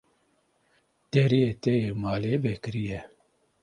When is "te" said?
1.61-1.73